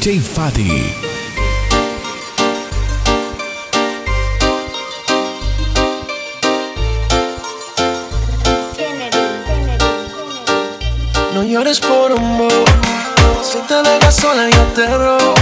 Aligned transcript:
DJ. 0.00 0.20
No 11.34 11.42
llores 11.42 11.80
por 11.80 12.14
bo 12.14 12.48
Si 13.42 13.58
te 13.66 13.82
dejas 13.82 14.14
sola 14.14 14.48
yo 14.48 14.62
te 14.76 14.86
robo. 14.86 15.34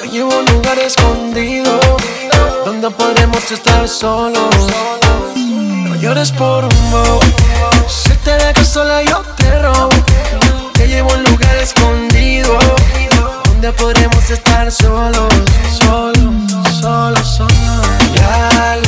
Te 0.00 0.08
llevo 0.08 0.32
a 0.32 0.38
un 0.38 0.46
lugar 0.46 0.78
escondido 0.78 1.80
Donde 2.64 2.90
podremos 2.90 3.50
estar 3.50 3.88
solos. 3.88 4.54
No 5.34 5.96
llores 5.96 6.30
por 6.30 6.64
un 6.64 6.90
bo 6.92 7.20
Si 7.88 8.12
te 8.18 8.36
dejas 8.36 8.68
sola 8.68 9.02
yo 9.02 9.20
te 9.36 9.58
robo. 9.58 9.88
Te 10.74 10.86
llevo 10.86 11.10
a 11.10 11.14
un 11.14 11.24
lugar 11.24 11.56
escondido 11.56 12.56
Donde 13.64 13.78
podremos 13.82 14.30
estar 14.30 14.70
solos 14.70 15.32
Solos, 15.72 16.52
solos, 16.82 17.26
solos 17.26 18.83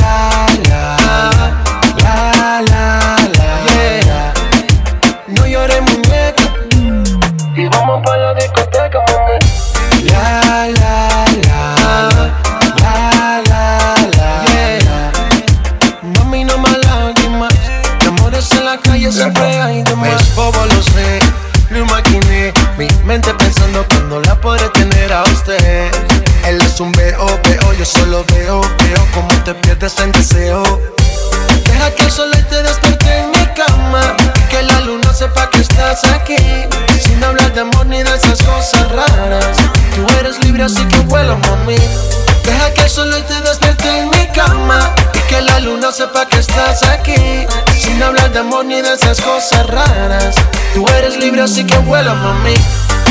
Sin 48.37 48.45
hablar 48.45 48.51
de 48.51 48.55
amor 48.55 48.65
ni 48.65 48.81
de 48.81 48.93
esas 48.93 49.19
cosas 49.21 49.65
raras 49.67 50.35
Tú 50.73 50.85
eres 50.99 51.17
libre 51.17 51.41
así 51.41 51.65
que 51.65 51.77
vuela 51.79 52.13
mami 52.13 52.53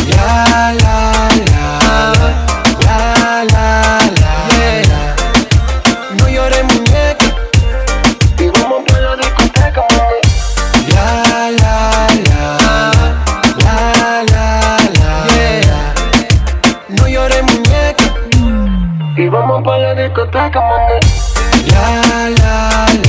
La 0.09 0.73
la 0.73 1.13
la 1.51 2.13
La 2.81 3.45
la 3.45 3.99
la 4.21 4.49
yeah. 4.57 5.17
No 6.17 6.29
llores 6.29 6.63
muñeca 6.65 7.27
y 8.39 8.49
vamos 8.51 8.85
pa' 8.87 9.01
la 9.01 9.17
discoteca, 9.17 9.83
mami. 9.91 10.21
La, 10.95 11.51
la, 11.51 12.07
la, 12.29 12.41
la, 13.59 13.77
la, 14.31 14.47
la, 14.95 15.11
yeah. 15.35 15.95
No 16.89 17.09
llores, 17.09 17.43
muñeca. 17.43 18.05
Y 19.17 19.29
vamos 19.29 19.63
pa' 19.65 19.79
la 19.79 19.95
discoteca, 19.95 20.61
mami. 20.61 20.99
La, 21.67 21.87
la, 22.39 22.87
la, 23.03 23.06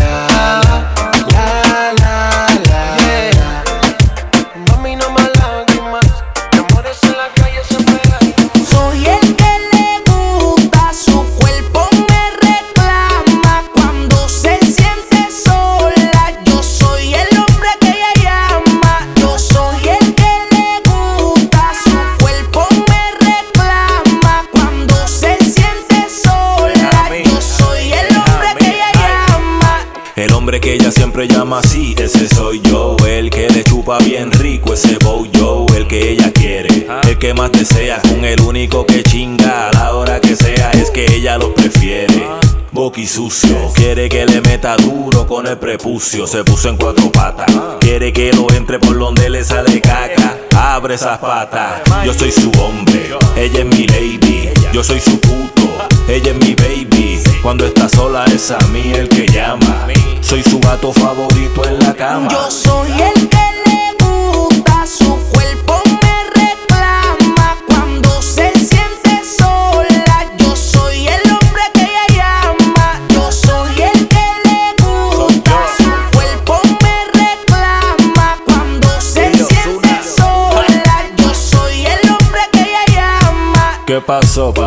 siempre 31.18 31.36
llama 31.36 31.60
así, 31.60 31.96
ese 31.98 32.28
soy 32.28 32.62
yo. 32.62 32.96
El 33.08 33.32
que 33.32 33.50
le 33.50 33.64
chupa 33.64 33.98
bien 34.00 34.32
rico, 34.32 34.74
ese 34.74 34.98
bow 35.00 35.26
yo. 35.32 35.66
El 35.76 35.88
que 35.88 36.12
ella 36.12 36.32
quiere, 36.32 36.88
el 37.10 37.18
que 37.18 37.34
más 37.34 37.52
desea. 37.52 38.00
Con 38.02 38.24
el 38.24 38.40
único 38.42 38.86
que 38.86 39.04
chinga 39.04 39.70
a 39.70 39.74
la 39.74 39.96
hora 39.96 40.20
que 40.20 40.36
sea, 40.36 40.72
es 40.74 40.92
que 40.92 41.06
ella 41.16 41.38
lo 41.38 41.54
prefiere. 41.56 42.28
Boqui 42.72 43.08
sucio, 43.08 43.72
quiere 43.74 44.10
que 44.10 44.26
le 44.28 44.42
meta 44.42 44.76
duro 44.78 45.26
con 45.26 45.48
el 45.48 45.58
prepucio. 45.58 46.28
Se 46.28 46.44
puso 46.44 46.70
en 46.70 46.78
cuatro 46.78 47.12
patas, 47.12 47.52
quiere 47.80 48.14
que 48.14 48.32
lo 48.34 48.52
entre 48.54 48.78
por 48.78 48.98
donde 49.00 49.30
le 49.30 49.44
sale 49.44 49.82
caca. 49.82 50.38
Abre 50.56 50.96
esas 50.96 51.18
patas, 51.18 51.82
yo 52.06 52.14
soy 52.14 52.32
su 52.32 52.52
hombre, 52.62 53.10
ella 53.36 53.60
es 53.60 53.66
mi 53.66 53.88
lady. 53.88 54.50
Yo 54.72 54.84
soy 54.84 55.00
su 55.00 55.20
puto, 55.20 55.64
ella 56.08 56.32
es 56.32 56.36
mi 56.36 56.54
baby. 56.54 57.27
Cuando 57.48 57.66
está 57.66 57.88
sola 57.88 58.26
es 58.26 58.52
a 58.52 58.58
mí 58.74 58.92
el 58.94 59.08
que 59.08 59.26
llama. 59.26 59.88
Soy 60.20 60.44
su 60.44 60.60
gato 60.60 60.92
favorito 60.92 61.66
en 61.66 61.80
la 61.80 61.94
cama. 61.94 62.28
Yo 62.30 62.52
soy 62.52 62.92
el 62.92 63.30
que 63.30 63.46
le 63.66 64.06
gusta, 64.06 64.86
su 64.86 65.18
cuerpo 65.32 65.82
me 65.86 66.42
reclama 66.42 67.58
cuando 67.66 68.22
se 68.22 68.52
siente 68.52 69.22
sola. 69.24 70.30
Yo 70.38 70.58
soy 70.58 71.08
el 71.08 71.22
hombre 71.32 71.62
que 71.74 71.84
ella 71.84 72.18
llama. 72.18 73.00
Yo 73.14 73.32
soy 73.32 73.82
el 73.82 74.08
que 74.10 74.26
le 74.44 74.84
gusta, 74.84 75.54
su 75.78 76.18
cuerpo 76.18 76.60
me 76.82 77.06
reclama 77.18 78.40
cuando 78.44 78.90
se 79.00 79.32
siente 79.32 80.02
sola. 80.04 81.06
Yo 81.16 81.34
soy 81.34 81.86
el 81.86 82.10
hombre 82.10 82.42
que 82.52 82.60
ella 82.60 82.86
llama. 82.94 83.80
¿Qué 83.86 84.02
pasó 84.02 84.54
la 84.54 84.67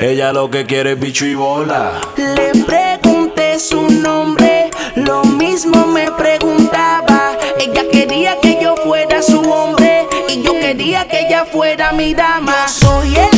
Ella 0.00 0.32
lo 0.32 0.50
que 0.50 0.64
quiere 0.64 0.92
es 0.92 1.00
bicho 1.00 1.26
y 1.26 1.34
bola. 1.34 2.00
Le 2.16 2.64
pregunté 2.64 3.58
su 3.58 3.82
nombre, 3.90 4.70
lo 4.96 5.24
mismo 5.24 5.86
me 5.86 6.10
preguntaba. 6.12 7.36
Ella 7.58 7.84
quería 7.90 8.40
que 8.40 8.58
yo 8.60 8.74
fuera 8.76 9.22
su 9.22 9.40
hombre 9.40 10.06
y 10.28 10.42
yo 10.42 10.52
quería 10.52 11.06
que 11.08 11.26
ella 11.26 11.44
fuera 11.44 11.92
mi 11.92 12.14
dama. 12.14 12.66
Soy 12.68 13.16
el 13.16 13.31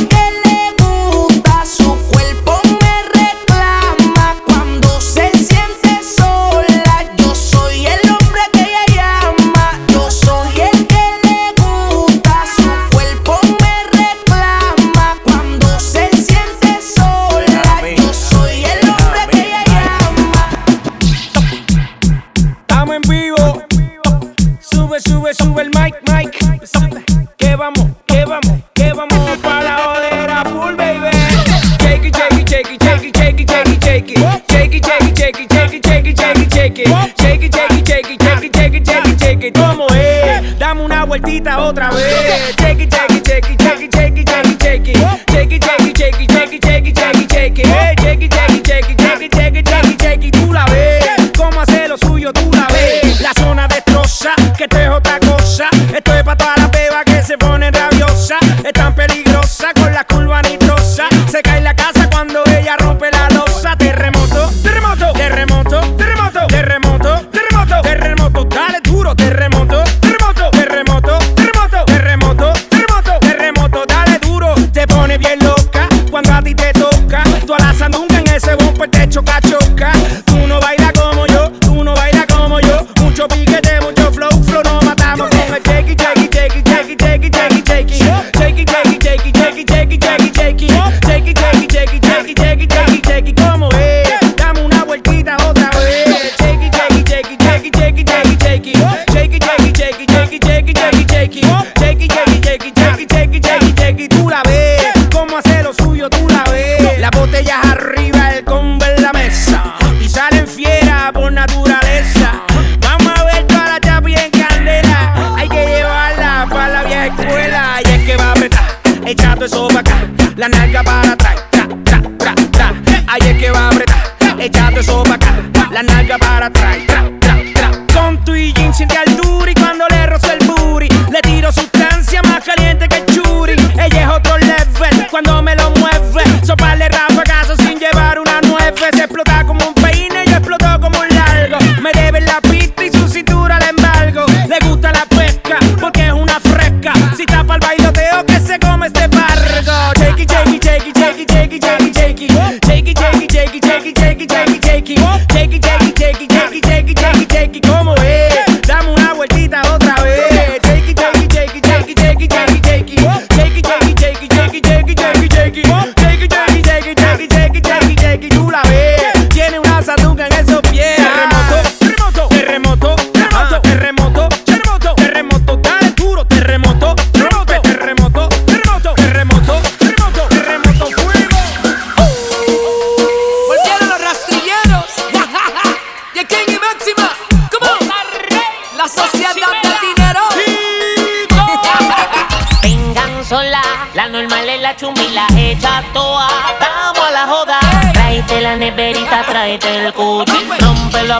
vueltita 41.14 41.60
otra 41.60 41.90
vez. 41.90 42.56
Shake 42.58 42.84
it, 42.84 42.94
shake 42.94 43.50
it, 43.50 43.62
shake 43.62 44.03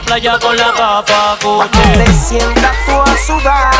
playa 0.05 0.37
con 0.39 0.55
la 0.55 0.73
papa 0.73 1.37
Cuando 1.41 1.79
te 1.97 2.11
sientas 2.13 2.75
tú 2.85 3.01
a 3.01 3.17
sudar. 3.17 3.74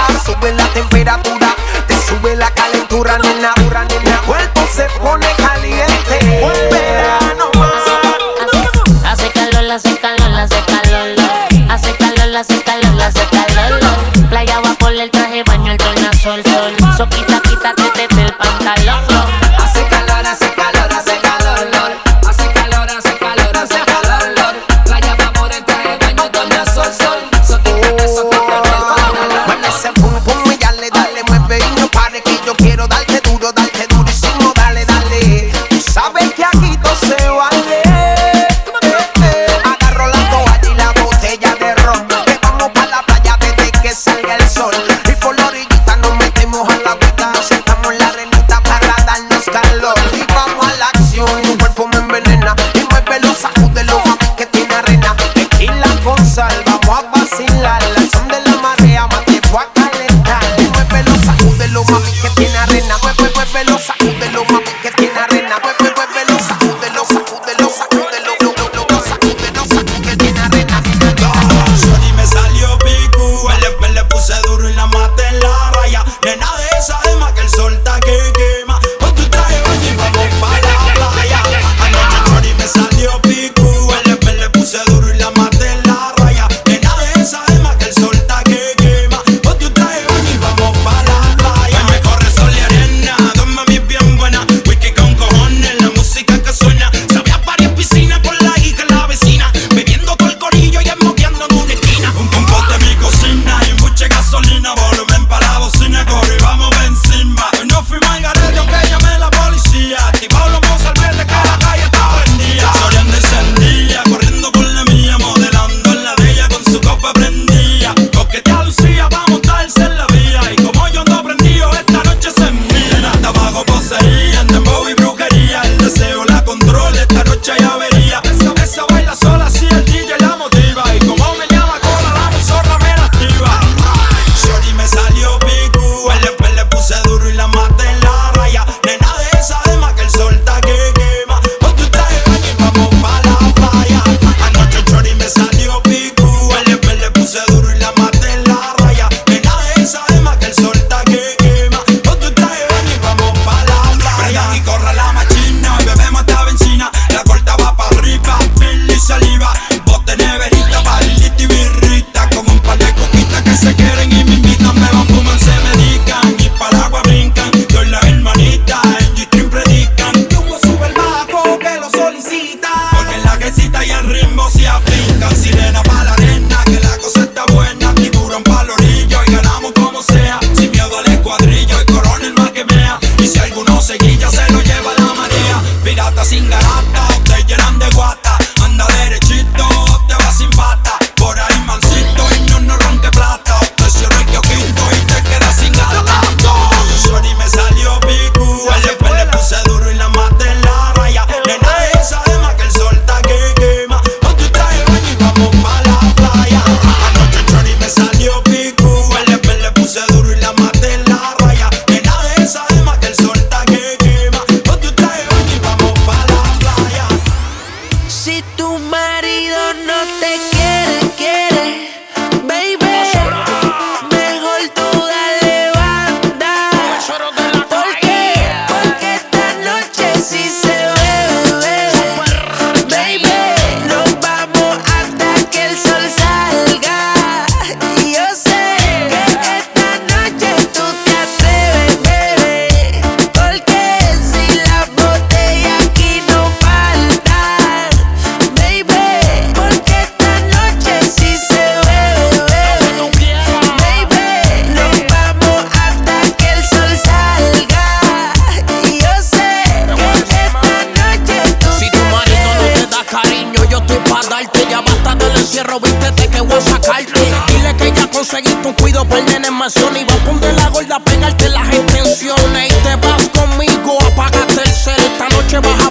conseguir 268.35 268.67
un 268.67 268.73
cuido 268.73 269.05
pues 269.05 269.21
por 269.23 269.31
nene 269.31 269.51
mansión. 269.51 269.95
Y 269.95 270.03
va 270.03 270.13
a 270.13 270.25
poner 270.25 270.53
la 270.55 270.69
gorda, 270.69 270.99
pegarte 270.99 271.49
las 271.49 271.73
intenciones. 271.73 272.71
Y 272.71 272.75
te 272.83 272.95
vas 272.95 273.29
conmigo, 273.29 273.97
apágate 274.11 274.61
el 274.61 274.71
cel. 274.71 274.95
Esta 274.97 275.29
noche 275.29 275.59
vas 275.59 275.84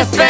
desesperado. 0.00 0.29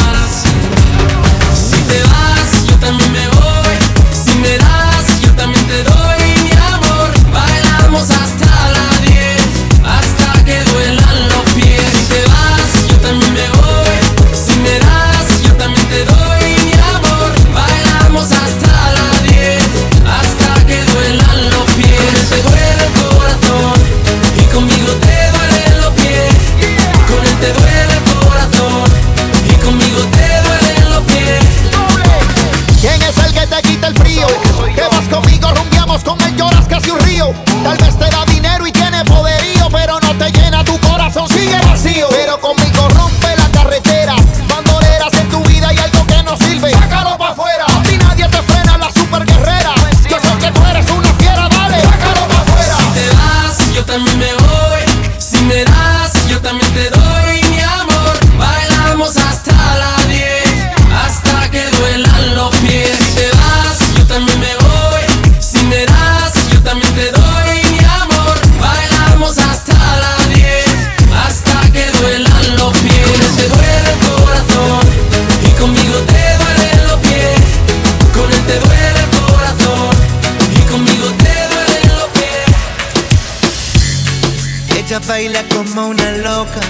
baila 85.11 85.43
como 85.49 85.87
una 85.89 86.09
loca 86.27 86.61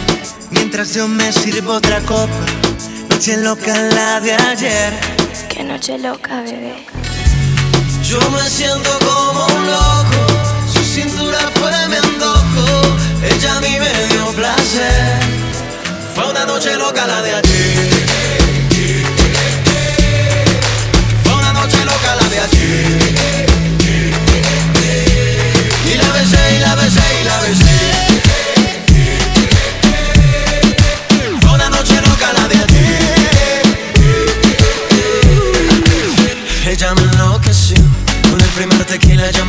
Mientras 0.50 0.96
yo 0.96 1.08
me 1.08 1.32
sirvo 1.32 1.74
otra 1.74 2.00
copa. 2.02 2.44
Noche 3.10 3.38
loca 3.38 3.74
la 3.96 4.20
de 4.20 4.34
ayer. 4.34 4.94
Qué 5.48 5.64
noche 5.64 6.00
loca, 6.00 6.42
bebé. 6.42 6.76
Yo 8.04 8.20
me 8.32 8.42
siento 8.50 8.92
como 9.08 9.46
un 9.46 9.64
loco 9.68 10.22
Su 10.74 10.84
cintura 10.84 11.40
fue 11.54 11.72
mi 11.90 11.98
antojo 11.98 12.66
Ella 13.32 13.58
a 13.58 13.62
mí 13.62 13.78
me 13.84 13.92
dio 14.10 14.26
placer. 14.40 15.20
Fue 16.16 16.28
una 16.32 16.44
noche 16.46 16.76
loca 16.78 17.06
la 17.06 17.22
de 17.22 17.36
ayer. 17.36 17.90
Fue 21.24 21.34
una 21.42 21.54
noche 21.54 21.86
loca 21.86 22.16
la 22.20 22.28
de 22.28 22.40
ayer. 22.40 23.48
Y 25.92 25.94
la 26.02 26.10
besé, 26.18 26.56
y 26.56 26.60
la 26.60 26.76
besé, 26.76 27.04
y 27.22 27.24
la 27.24 27.42
besé. 27.42 27.71
Primero 38.62 38.86
tequila, 38.86 39.32
yo 39.32 39.44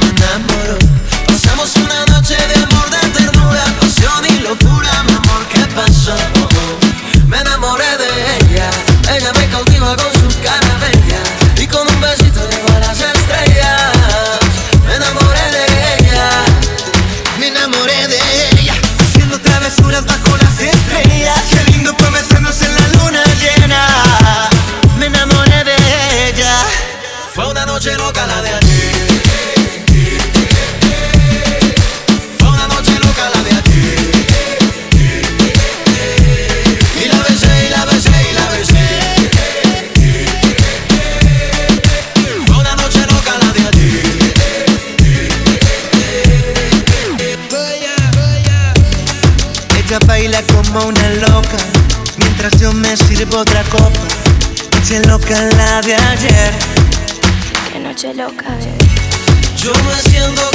de 55.80 55.94
ayer. 55.94 56.52
Qué 57.72 57.78
noche 57.78 58.12
loca, 58.12 58.50
bebé. 58.50 58.76
Yo 59.56 59.72
me 59.72 59.94
siento 59.94 60.51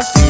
más. 0.00 0.29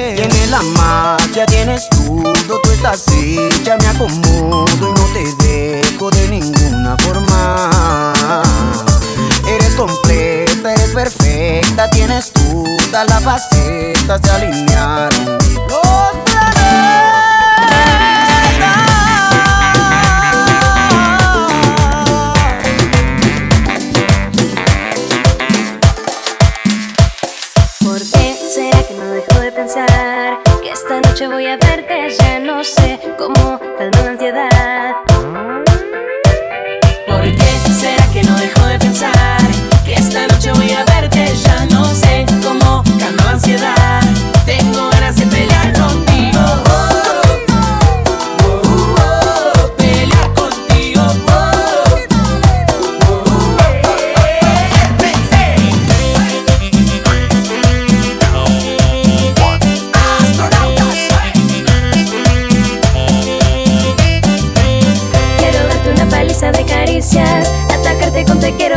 la 0.51 0.61
marcha 0.63 1.45
tienes 1.45 1.87
todo, 1.89 2.59
tú 2.61 2.71
estás 2.73 3.05
hecha, 3.07 3.77
me 3.77 3.87
acomodo 3.87 4.65
y 4.67 4.91
no 4.91 5.05
te 5.13 5.45
dejo 5.47 6.11
de 6.11 6.27
ninguna 6.27 6.97
forma. 6.97 8.13
Eres 9.47 9.73
completa, 9.75 10.73
eres 10.73 10.89
perfecta, 10.89 11.89
tienes 11.91 12.33
todas 12.33 13.07
las 13.07 13.23
facetas 13.23 14.21
de 14.21 14.29
alinear 14.29 15.40
noche 31.21 31.27
voy 31.27 31.45
a 31.45 31.57
ver 31.57 31.80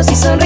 si 0.05 0.15
sonríes. 0.15 0.44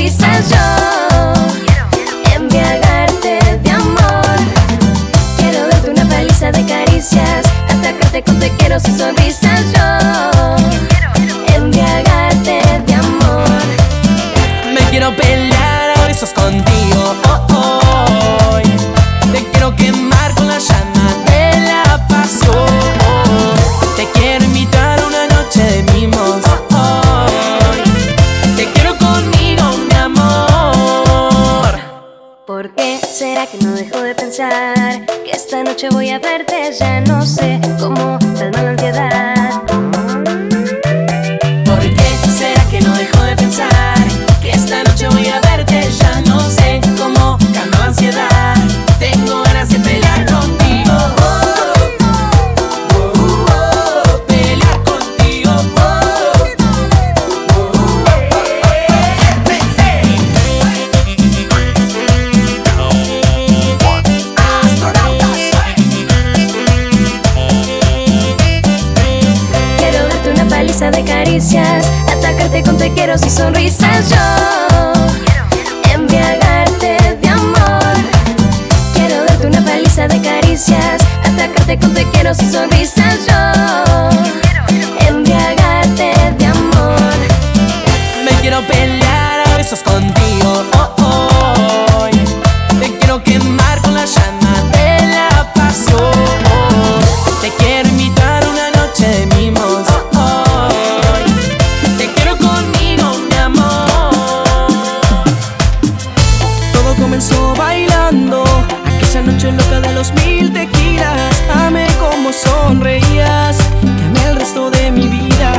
Comenzó 106.98 107.54
bailando. 107.54 108.44
Aquella 108.86 109.22
noche 109.22 109.52
loca 109.52 109.80
de 109.80 109.92
los 109.94 110.12
mil 110.14 110.52
tequilas. 110.52 111.32
Amé 111.54 111.86
como 111.98 112.32
sonreías. 112.32 113.56
Que 113.80 114.04
amé 114.04 114.30
el 114.30 114.36
resto 114.36 114.70
de 114.70 114.90
mi 114.90 115.06
vida. 115.06 115.52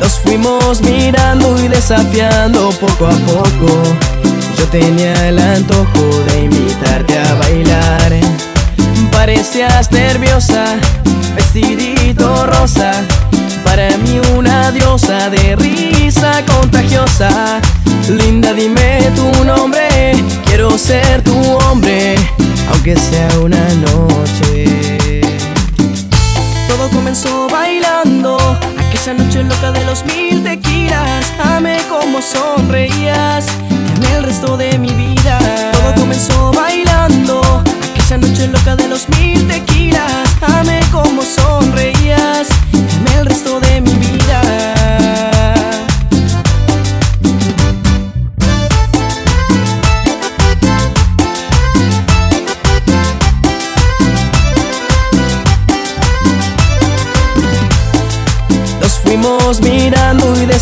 Nos 0.00 0.18
fuimos 0.20 0.80
mirando 0.82 1.56
y 1.62 1.68
desafiando 1.68 2.70
poco 2.80 3.06
a 3.06 3.10
poco. 3.10 4.09
Tenía 4.70 5.28
el 5.28 5.36
antojo 5.40 6.22
de 6.26 6.44
invitarte 6.44 7.18
a 7.18 7.34
bailar. 7.34 8.12
Parecías 9.10 9.90
nerviosa, 9.90 10.76
vestidito 11.34 12.46
rosa. 12.46 12.92
Para 13.64 13.96
mí 13.96 14.20
una 14.36 14.70
diosa 14.70 15.28
de 15.28 15.56
risa 15.56 16.44
contagiosa. 16.46 17.60
Linda, 18.08 18.52
dime 18.52 19.10
tu 19.16 19.44
nombre. 19.44 20.12
Quiero 20.44 20.78
ser 20.78 21.20
tu 21.22 21.36
hombre, 21.64 22.14
aunque 22.70 22.94
sea 22.96 23.28
una 23.40 23.66
noche. 23.74 25.20
Todo 26.68 26.88
comenzó 26.90 27.48
bailando 27.48 28.38
Aquella 29.00 29.24
noche 29.24 29.42
loca 29.44 29.72
de 29.72 29.82
los 29.86 30.04
mil 30.04 30.44
tequilas. 30.44 31.24
Amé 31.42 31.78
como 31.88 32.20
sonreías 32.20 33.46
Te 33.46 34.06
amé 34.06 34.16
el 34.18 34.24
resto 34.24 34.58
de 34.58 34.78
mi 34.78 34.90
vida. 34.90 35.38
Todo 35.72 35.94
comenzó 35.94 36.52
bailando 36.52 37.40
Aquella 37.94 38.18
noche 38.18 38.48
loca 38.48 38.76
de 38.76 38.88
los 38.88 39.08
mil 39.08 39.48
tequilas. 39.48 40.28
Amé 40.42 40.80
como 40.92 41.22
sonreías 41.22 42.48
Te 42.72 42.96
amé 42.96 43.20
el 43.20 43.24
resto 43.24 43.58
de 43.60 43.80
mi 43.80 43.92
vida 43.92 44.79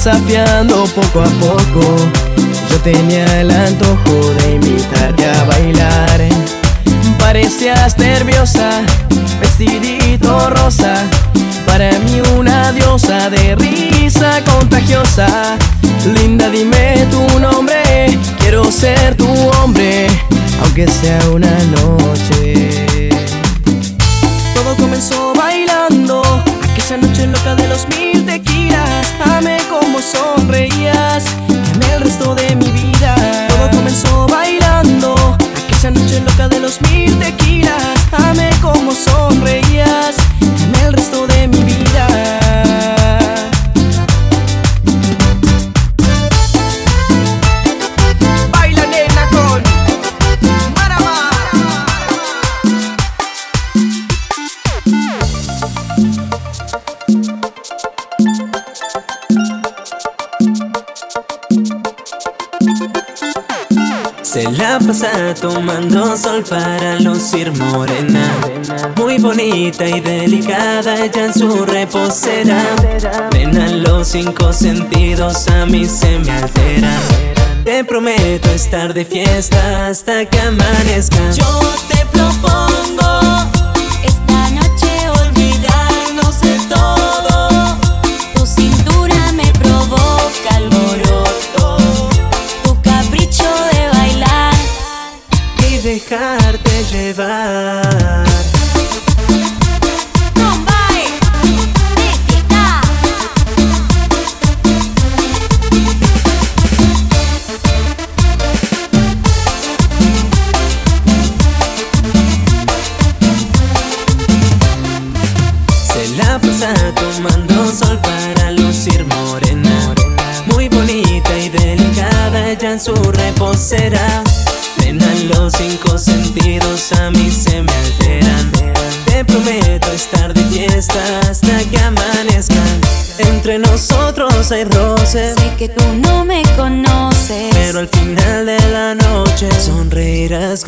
desafiando 0.09 0.85
poco 0.95 1.21
a 1.21 1.29
poco. 1.41 1.97
Yo 2.71 2.81
tenía 2.81 3.41
el 3.41 3.51
antojo 3.51 4.35
de 4.39 4.55
invitarte 4.55 5.25
a 5.29 5.45
bailar. 5.45 6.21
Parecías 7.19 7.99
nerviosa, 7.99 8.81
vestidito 9.41 10.51
rosa. 10.51 10.95
Para 11.67 11.91
mí 11.99 12.23
una 12.39 12.73
diosa 12.73 13.29
de 13.29 13.55
risa 13.57 14.43
contagiosa. 14.45 15.59
Linda, 16.15 16.49
dime 16.49 17.07
tu 17.11 17.39
nombre. 17.39 18.19
Quiero 18.39 18.71
ser 18.73 19.15
tu 19.15 19.29
hombre, 19.59 20.07
aunque 20.63 20.89
sea 20.89 21.21
una 21.31 21.53
noche. 21.77 23.11
Todo 24.55 24.75
comenzó 24.77 25.33
bailando 25.35 26.23
Aquella 26.79 26.97
noche 26.97 27.27
loca 27.27 27.55
de 27.55 27.69
los 27.69 27.88
Amé 29.25 29.59
como 29.69 30.01
sonreías 30.01 31.25
amé 31.75 31.95
el 31.95 32.01
resto 32.03 32.35
de 32.35 32.55
mi 32.57 32.71
vida. 32.71 33.15
Todo 33.49 33.71
comenzó 33.71 34.08
sol 66.29 66.45
para 66.45 66.97
lucir 67.01 67.51
morena. 67.53 68.31
Muy 68.97 69.19
bonita 69.19 69.87
y 69.87 70.01
delicada 70.01 71.05
ella 71.05 71.25
en 71.27 71.33
su 71.33 71.65
reposera. 71.65 72.63
Nena, 73.33 73.69
los 73.69 74.09
cinco 74.09 74.53
sentidos 74.53 75.49
a 75.49 75.65
mí 75.65 75.87
se 75.87 76.19
me 76.19 76.33
alteran. 76.33 77.01
Te 77.65 77.83
prometo 77.83 78.51
estar 78.51 78.93
de 78.93 79.05
fiesta 79.07 79.87
hasta 79.87 80.27
que 80.27 80.39
amanezca. 80.41 81.31
Yo 81.31 81.61
te 81.89 82.05
propongo 82.13 83.38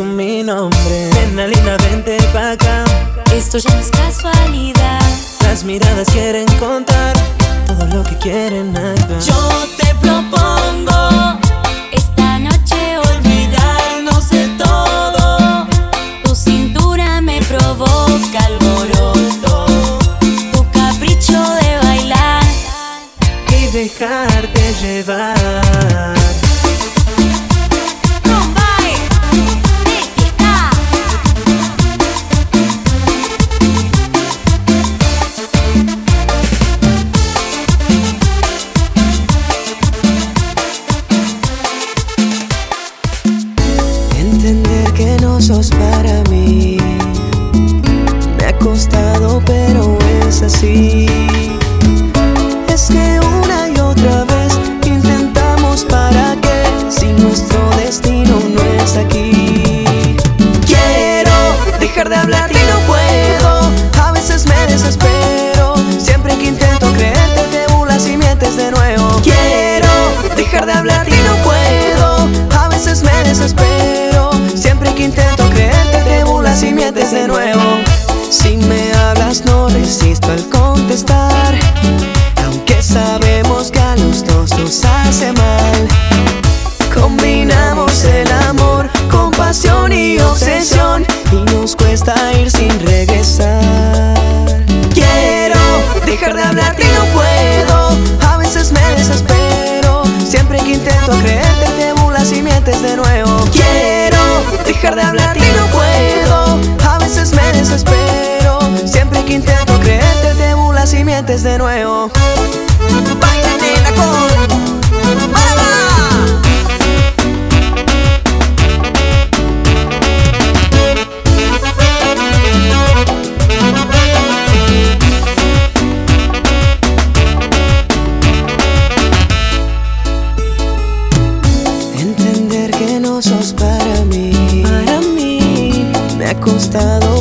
con 0.00 0.16
mi 0.16 0.42
nombre. 0.42 1.10
Nena 1.34 1.76
vente 1.76 2.16
pa' 2.32 2.52
acá. 2.52 2.84
Esto 3.34 3.58
ya 3.58 3.70
no 3.74 3.80
es 3.80 3.90
casualidad. 3.90 5.02
Las 5.42 5.62
miradas 5.62 6.08
quieren 6.10 6.46
contar 6.58 7.14
todo 7.66 7.84
lo 7.86 8.02
que 8.02 8.16
quieren 8.16 8.74
hablar. 8.74 9.20
Yo 9.20 9.79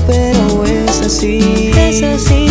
pero 0.06 0.66
es 0.66 1.00
así. 1.02 1.72
Es 1.74 2.04
así. 2.04 2.48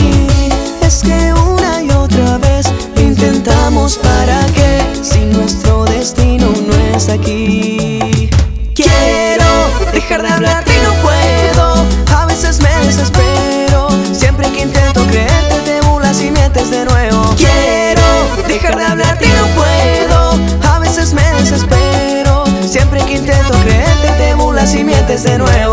Es 0.81 1.03
que 1.03 1.35
una 1.35 1.83
y 1.83 1.91
otra 1.91 2.39
vez 2.39 2.67
intentamos 2.97 3.99
para 3.99 4.47
que 4.55 4.81
si 5.03 5.19
nuestro 5.27 5.85
destino 5.85 6.47
no 6.67 6.97
es 6.97 7.11
aquí. 7.11 8.31
Quiero 8.75 9.45
dejar 9.93 10.23
de 10.23 10.29
hablarte 10.29 10.73
y 10.77 10.81
no 10.81 10.95
puedo. 11.03 11.85
A 12.17 12.25
veces 12.25 12.61
me 12.63 12.71
desespero. 12.87 13.89
Siempre 14.15 14.51
que 14.51 14.63
intento 14.63 15.05
creerte 15.09 15.57
te 15.67 15.81
burlas 15.83 16.23
y 16.23 16.31
mientes 16.31 16.71
de 16.71 16.87
nuevo. 16.87 17.35
Quiero 17.37 18.03
dejar 18.47 18.77
de 18.79 18.85
hablarte 18.85 19.27
y 19.27 19.33
no 19.33 19.47
puedo. 19.49 20.71
A 20.73 20.79
veces 20.79 21.13
me 21.13 21.31
desespero. 21.35 22.45
Siempre 22.67 23.05
que 23.05 23.17
intento 23.17 23.53
creerte 23.63 24.09
te 24.17 24.35
burlas 24.35 24.75
y 24.75 24.85
mientes 24.85 25.25
de 25.25 25.37
nuevo. 25.37 25.68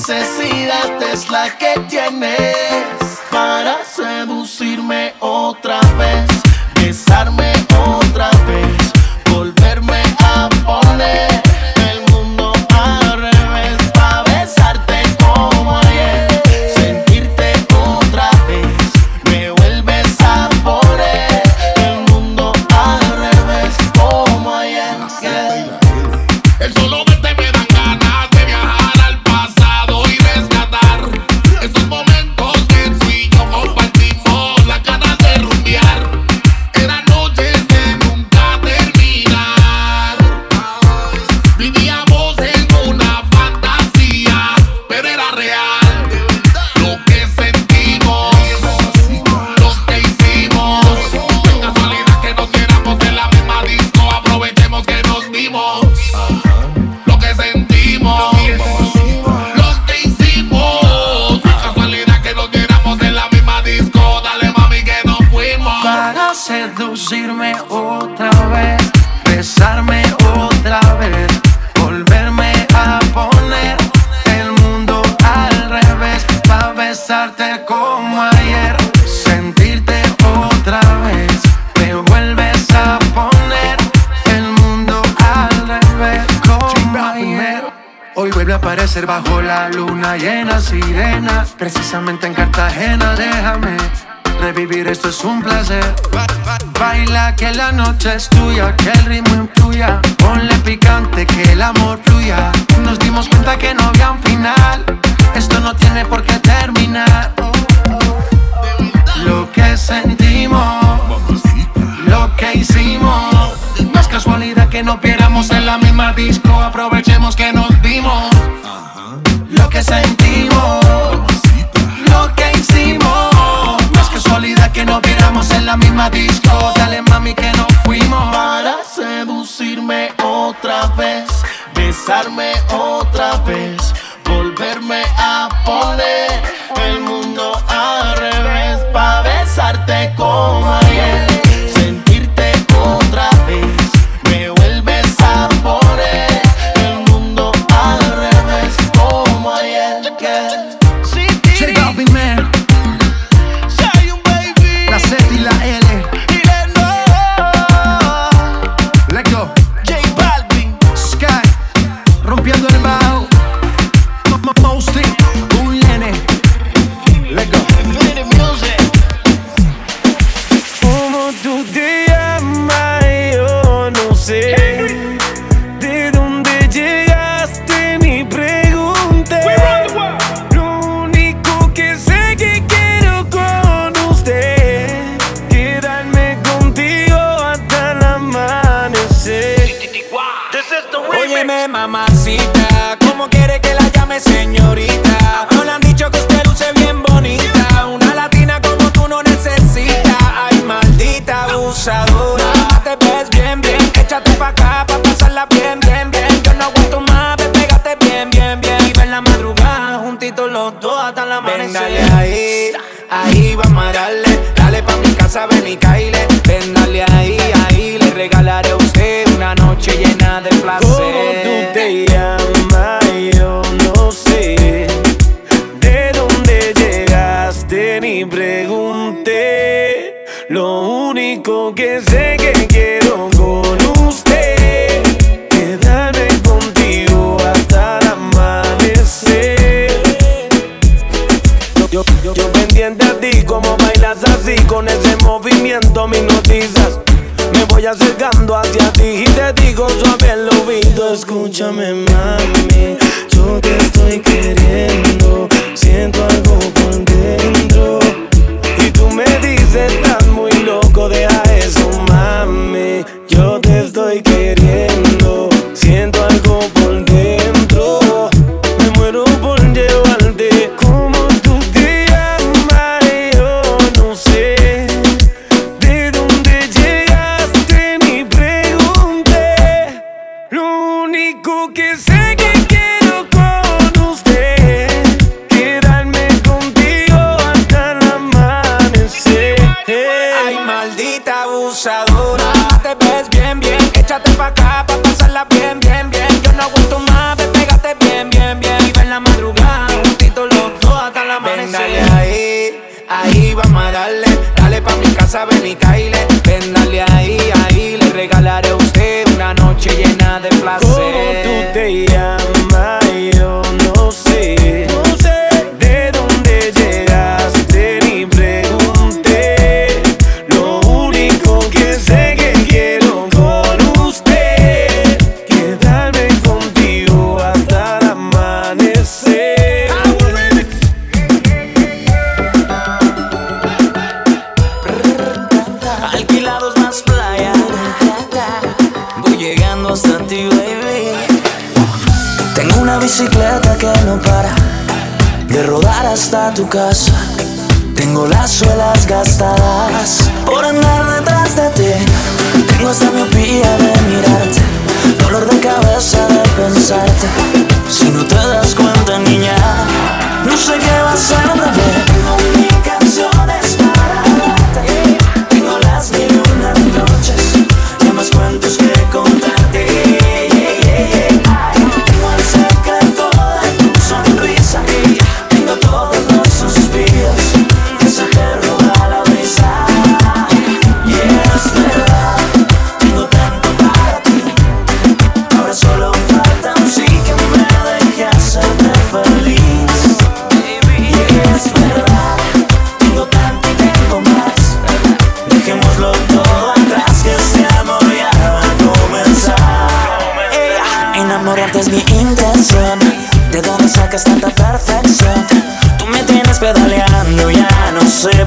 necesidad 0.00 1.02
es 1.12 1.28
la 1.28 1.50
que 1.58 1.78
tienes. 1.86 2.99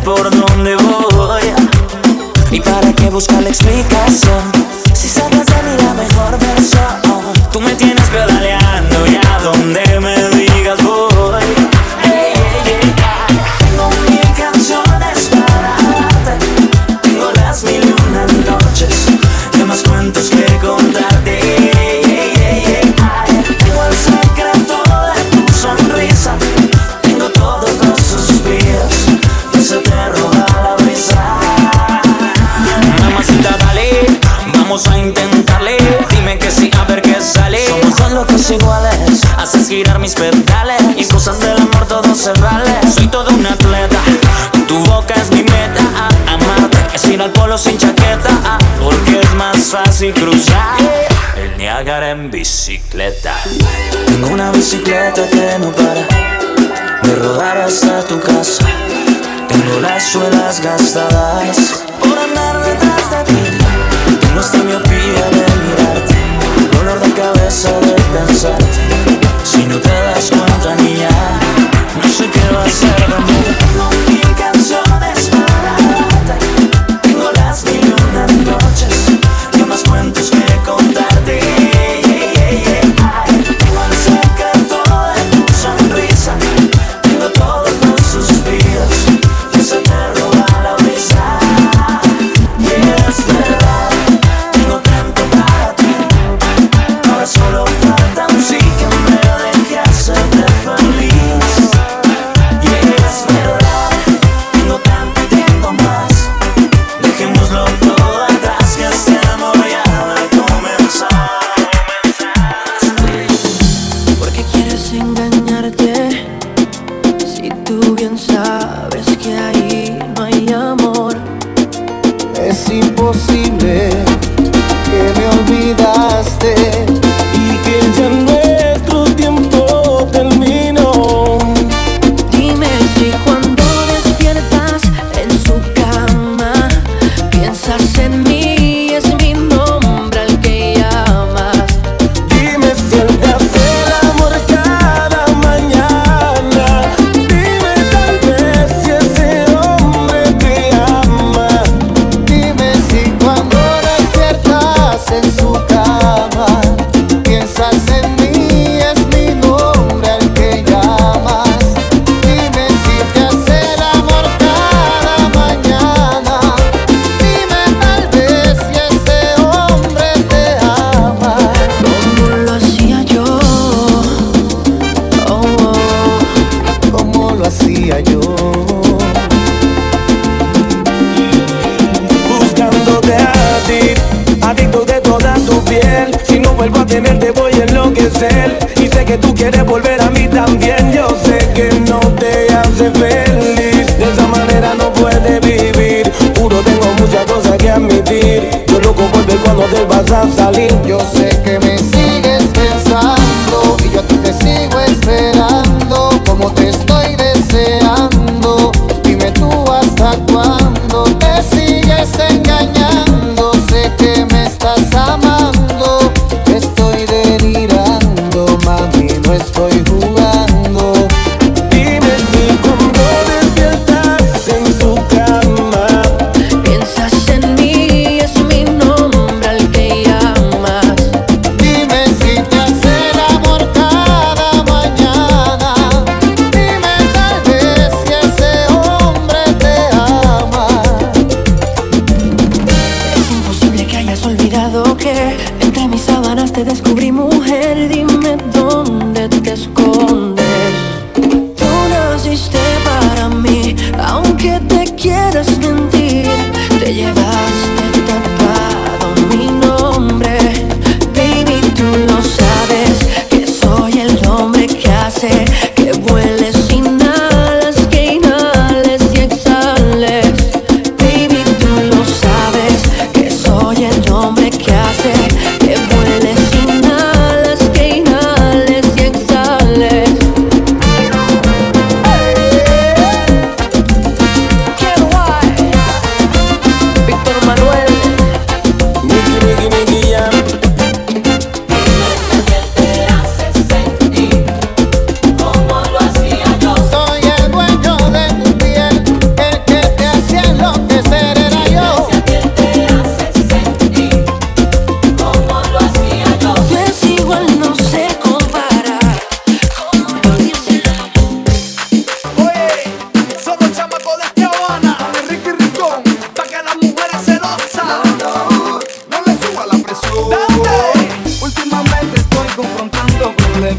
Por 0.04 0.33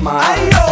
my 0.05 0.64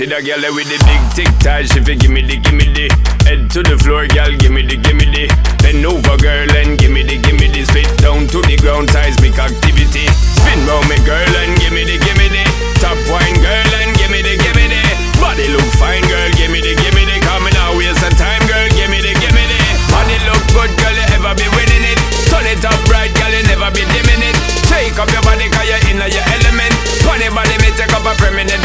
see 0.00 0.08
that 0.08 0.24
girl 0.24 0.40
there 0.40 0.56
with 0.56 0.64
the 0.72 0.80
big 0.88 1.02
tic 1.12 1.28
tac, 1.44 1.68
she 1.68 1.76
fi 1.84 1.92
gimme 1.92 2.24
the 2.24 2.40
gimme 2.40 2.64
the 2.72 2.88
Head 3.28 3.52
to 3.52 3.60
the 3.60 3.76
floor, 3.84 4.08
girl, 4.08 4.32
gimme 4.40 4.64
the 4.64 4.80
gimme 4.80 5.04
the 5.12 5.28
Bend 5.60 5.84
over, 5.84 6.16
girl, 6.16 6.48
and 6.56 6.80
gimme 6.80 7.04
the 7.04 7.20
gimme 7.20 7.52
the 7.52 7.60
Spit 7.68 7.84
down 8.00 8.24
to 8.32 8.40
the 8.48 8.56
ground, 8.56 8.88
seismic 8.88 9.36
activity 9.36 10.08
Spin 10.40 10.64
round 10.64 10.88
me, 10.88 10.96
girl, 11.04 11.34
and 11.44 11.52
gimme 11.60 11.84
the 11.84 12.00
gimme 12.00 12.32
the 12.32 12.44
Top 12.80 12.96
wine, 13.12 13.36
girl, 13.44 13.72
and 13.84 13.92
gimme 14.00 14.24
the 14.24 14.40
gimme 14.40 14.72
the 14.72 14.80
Body 15.20 15.52
look 15.52 15.68
fine, 15.76 16.00
girl, 16.08 16.32
gimme 16.32 16.64
the 16.64 16.72
gimme 16.80 17.04
the 17.04 17.20
Coming 17.20 17.52
out, 17.60 17.76
waste 17.76 18.00
some 18.00 18.16
time, 18.16 18.40
girl, 18.48 18.72
gimme 18.72 19.04
the 19.04 19.12
gimme 19.20 19.44
the 19.52 19.60
Body 19.92 20.16
look 20.24 20.40
good, 20.56 20.72
girl, 20.80 20.96
you 20.96 21.06
ever 21.12 21.36
be 21.36 21.44
winning 21.52 21.84
it 21.84 22.00
Turn 22.32 22.48
it 22.48 22.64
up 22.64 22.80
right, 22.88 23.12
girl, 23.20 23.32
you 23.36 23.44
never 23.52 23.68
be 23.76 23.84
dimming 23.84 24.24
it 24.24 24.36
Shake 24.64 24.96
up 24.96 25.12
your 25.12 25.20
body, 25.28 25.52
cause 25.52 25.68
you're 25.68 25.84
in 25.92 26.00
your 26.00 26.24
element 26.40 26.72
Funny 27.04 27.28
body, 27.28 27.60
me 27.60 27.68
take 27.76 27.92
up 27.92 28.08
a 28.08 28.16
permanent 28.16 28.64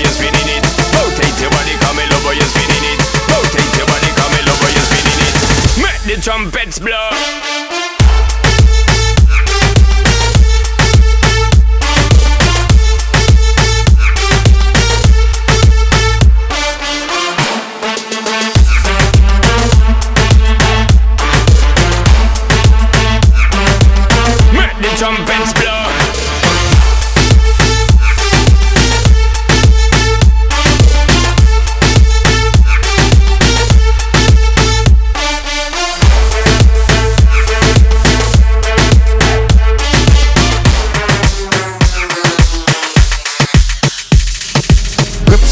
Rotate 0.00 1.40
your 1.40 1.50
body, 1.50 1.76
come 1.80 1.98
it. 1.98 2.10
Rotate 3.28 3.76
your 3.76 3.86
body, 3.86 4.10
come 4.16 4.32
it. 4.32 4.46
Make 5.76 6.02
the 6.08 6.20
trumpets 6.22 6.78
blow 6.78 7.59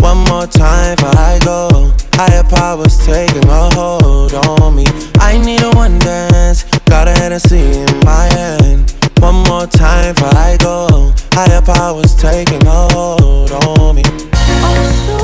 One 0.00 0.18
more 0.24 0.46
time 0.46 0.96
before 0.96 1.16
I 1.16 1.38
go. 1.44 1.92
Higher 2.14 2.44
powers 2.44 2.98
taking 3.04 3.48
a 3.48 3.74
hold 3.74 4.34
on 4.34 4.74
me. 4.76 4.86
I 5.18 5.38
need 5.38 5.62
a 5.62 5.70
one 5.70 5.98
dance. 5.98 6.64
Got 6.86 7.08
a 7.08 7.12
Hennessy 7.12 7.58
in 7.58 8.00
my 8.04 8.26
hand. 8.34 8.94
One 9.18 9.42
more 9.48 9.66
time 9.66 10.14
before 10.14 10.34
I 10.34 10.56
go. 10.58 11.12
Higher 11.32 11.62
powers 11.62 12.14
taking 12.16 12.66
a 12.66 12.88
hold 12.92 13.52
on 13.52 13.96
me. 13.96 14.04
Oh, 14.06 14.84
so 15.06 15.16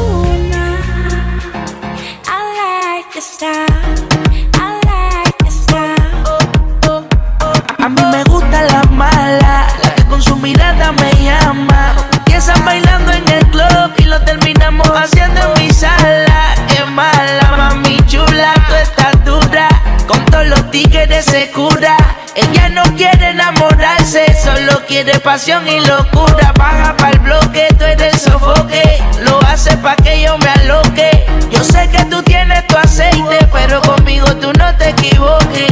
I 2.27 3.05
like 3.05 3.15
your 3.15 3.23
style. 3.23 3.80
Quiere 25.03 25.19
pasión 25.21 25.67
y 25.67 25.81
locura. 25.81 26.53
Baja 26.59 26.95
pa'l 26.97 27.19
bloque, 27.21 27.69
tú 27.79 27.85
eres 27.85 28.15
el 28.15 28.21
sofoque. 28.21 29.03
Lo 29.23 29.41
hace 29.47 29.75
pa' 29.79 29.97
que 29.97 30.23
yo 30.23 30.37
me 30.39 30.49
aloque. 30.49 31.27
Yo 31.51 31.65
sé 31.65 31.89
que 31.89 32.05
tú 32.05 32.23
tienes 32.23 32.67
tu 32.67 32.77
aceite, 32.77 33.39
pero 33.51 33.81
conmigo 33.81 34.27
tú 34.37 34.53
no 34.59 34.77
te 34.77 34.91
equivoques. 34.91 35.70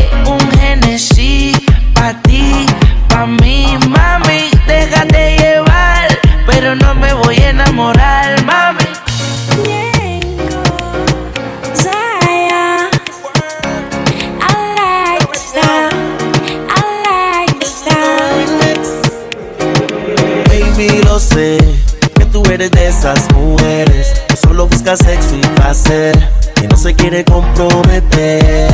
Quiere 27.19 27.25
comprometer. 27.25 28.69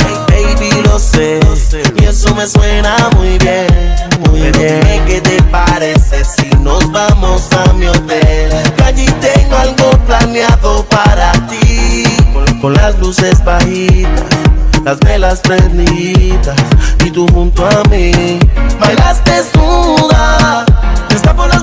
Hey, 0.00 0.56
baby, 0.56 0.82
lo 0.84 0.98
sé, 0.98 1.40
y 2.00 2.04
eso 2.04 2.34
me 2.34 2.46
suena 2.46 3.10
muy 3.16 3.38
bien, 3.38 3.66
muy 4.28 4.40
bien. 4.40 4.80
Dime 4.80 5.02
qué 5.06 5.20
te 5.20 5.42
parece 5.44 6.24
si 6.24 6.48
nos 6.58 6.90
vamos 6.92 7.48
a 7.52 7.72
mi 7.72 7.86
hotel. 7.86 8.50
Que 8.76 8.82
allí 8.84 9.06
tengo 9.20 9.56
algo 9.56 9.90
planeado 10.06 10.84
para 10.86 11.32
ti. 11.48 12.04
Con, 12.32 12.60
con 12.60 12.74
las 12.74 12.98
luces 12.98 13.42
bajitas, 13.44 14.24
las 14.84 14.98
velas 15.00 15.40
prendidas 15.40 16.56
y 17.04 17.10
tú 17.10 17.26
junto 17.32 17.66
a 17.66 17.82
mí. 17.90 18.38
Bailas 18.80 19.22
desnuda, 19.24 20.64
por 21.36 21.48
las 21.48 21.61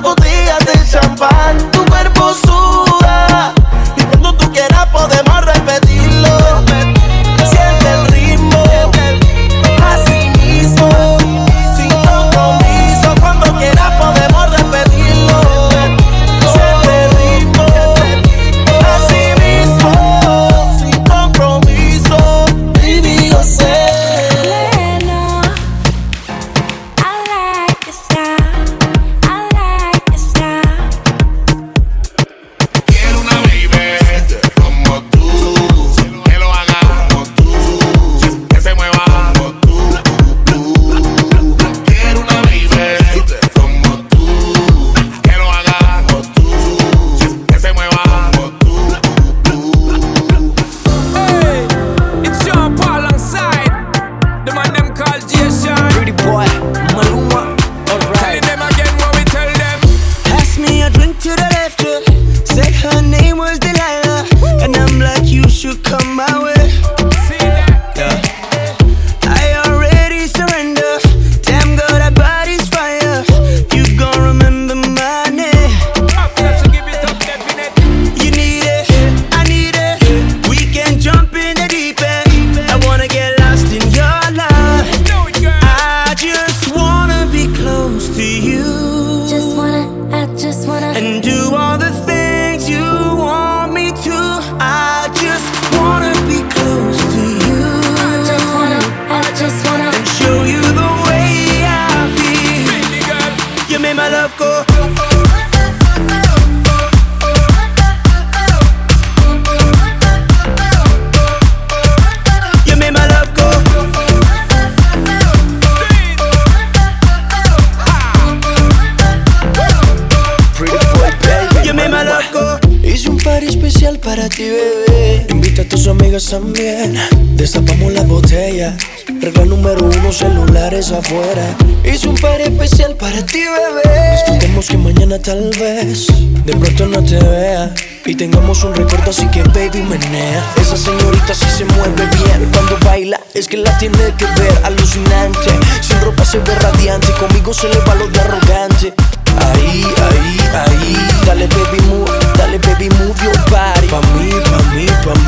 afuera. 131.00 131.56
Hice 131.84 132.08
un 132.08 132.16
party 132.16 132.44
especial 132.44 132.96
para 132.96 133.26
ti, 133.26 133.40
bebé. 133.40 134.12
Disfrutemos 134.12 134.68
que 134.68 134.78
mañana 134.78 135.20
tal 135.20 135.50
vez 135.60 136.08
de 136.46 136.56
pronto 136.56 136.86
no 136.88 137.04
te 137.04 137.20
vea. 137.20 137.74
Y 138.06 138.16
tengamos 138.16 138.64
un 138.64 138.74
recuerdo, 138.76 139.12
así 139.12 139.26
que 139.28 139.44
baby 139.44 139.82
menea. 139.82 140.44
Esa 140.62 140.78
señorita 140.78 141.34
sí 141.34 141.46
se 141.58 141.66
mueve 141.66 142.06
bien. 142.18 142.50
Cuando 142.52 142.78
baila, 142.86 143.20
es 143.34 143.48
que 143.48 143.58
la 143.58 143.78
tiene 143.78 144.14
que 144.18 144.26
ver. 144.26 144.54
Alucinante. 144.64 145.52
Sin 145.82 146.00
ropa 146.02 146.26
se 146.26 146.40
ve 146.40 146.56
radiante. 146.56 147.12
Conmigo 147.14 147.54
se 147.54 147.70
le 147.70 147.80
va 147.80 147.96
lo 147.96 148.08
de 148.08 148.20
arrogante. 148.20 148.94
Ahí, 149.38 149.84
ahí, 149.84 150.38
ahí. 150.54 150.98
Dale 151.26 151.48
baby 151.48 151.82
move, 151.88 152.12
dale 152.38 152.58
baby 152.60 152.90
move 152.90 153.16
your 153.24 153.38
body. 153.50 153.88
Pa' 153.88 154.02
mí, 154.14 154.32
pa' 154.44 154.64
mí, 154.74 154.86
pa' 155.06 155.14
mí. 155.14 155.19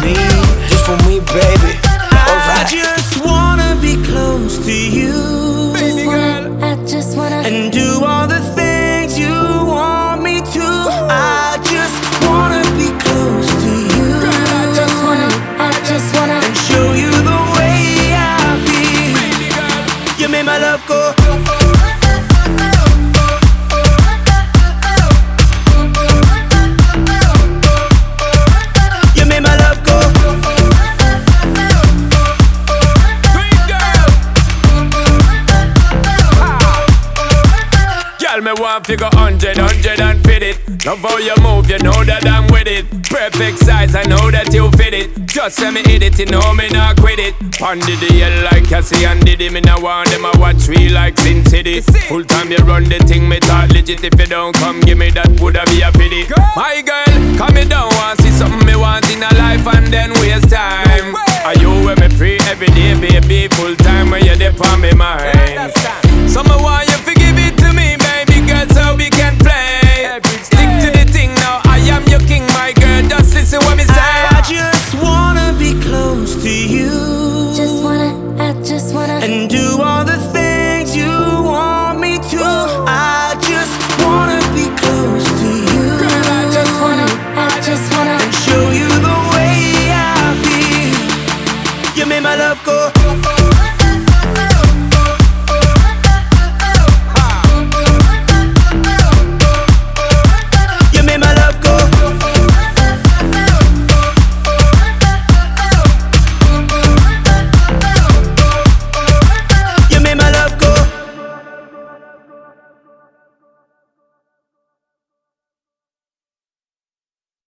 Love 40.91 41.07
how 41.07 41.17
you 41.23 41.35
move, 41.39 41.71
you 41.71 41.79
know 41.79 42.03
that 42.03 42.27
I'm 42.27 42.51
with 42.51 42.67
it. 42.67 42.83
Perfect 43.07 43.63
size, 43.63 43.95
I 43.95 44.03
know 44.11 44.27
that 44.27 44.51
you 44.51 44.67
fit 44.75 44.91
it. 44.91 45.07
Just 45.23 45.63
let 45.63 45.71
me 45.71 45.79
hit 45.87 46.03
it, 46.03 46.19
you 46.19 46.27
know 46.27 46.43
me 46.51 46.67
not 46.67 46.99
quit 46.99 47.15
it. 47.15 47.31
Pondy 47.55 47.95
the 47.95 48.11
hell 48.19 48.51
like 48.51 48.67
Cassie 48.67 49.07
and 49.07 49.23
Diddy, 49.23 49.47
me 49.47 49.63
now 49.63 49.79
want 49.79 50.11
them 50.11 50.27
I 50.27 50.35
watch 50.35 50.67
we 50.67 50.91
like 50.91 51.15
Sin 51.23 51.47
City. 51.47 51.79
Full 52.11 52.27
time 52.27 52.51
you 52.51 52.59
run 52.67 52.91
the 52.91 52.99
thing, 53.07 53.23
me 53.23 53.39
talk 53.39 53.71
legit. 53.71 54.03
If 54.03 54.19
you 54.19 54.27
don't 54.27 54.51
come, 54.59 54.83
give 54.83 54.97
me 54.97 55.15
that 55.15 55.31
woulda 55.39 55.63
be 55.71 55.79
a 55.79 55.95
pity. 55.95 56.27
Girl. 56.27 56.43
My 56.59 56.83
girl, 56.83 57.07
come 57.39 57.55
me 57.55 57.63
down, 57.63 57.87
want 57.95 58.19
see 58.19 58.35
something 58.35 58.59
me 58.67 58.75
want 58.75 59.07
in 59.15 59.23
a 59.23 59.31
life 59.39 59.63
and 59.71 59.87
then 59.87 60.11
waste 60.19 60.51
time. 60.51 61.15
Are 61.47 61.55
you 61.55 61.71
with 61.87 62.03
me 62.03 62.11
free 62.19 62.35
every 62.51 62.67
day, 62.75 62.99
baby? 62.99 63.47
Full 63.55 63.79
time 63.79 64.11
when 64.11 64.27
you're 64.27 64.35
there 64.35 64.51
for 64.51 64.75
me 64.75 64.91
mind. 64.91 65.71
Some 66.27 66.51
want 66.51 66.83
you 66.91 66.99
forgive 66.99 67.39
it 67.39 67.55
to 67.63 67.71
me, 67.71 67.95
baby 67.95 68.43
girl, 68.43 68.67
so 68.75 68.99
we 68.99 69.07
can 69.07 69.39
play. 69.39 70.19
Stick 70.43 70.69
to 70.83 70.89
the 70.91 71.05
thing 71.11 71.33
now. 71.35 71.61
I 71.65 71.77
am 71.95 72.03
your 72.07 72.19
king, 72.21 72.45
my 72.57 72.73
girl. 72.81 73.01
Just 73.09 73.33
listen 73.33 73.59
what 73.65 73.77
me 73.77 73.83
say. 73.83 74.11
I 74.37 74.41
just 74.47 74.95
wanna 74.95 75.53
be 75.57 75.79
close 75.81 76.35
to 76.43 76.49
you. 76.49 77.53
Just 77.55 77.83
wanna, 77.83 78.11
I 78.41 78.53
just 78.63 78.93
wanna. 78.93 79.13
And 79.25 79.49
do 79.49 79.81
all 79.81 80.00